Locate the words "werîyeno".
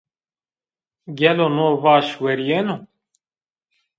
2.21-2.75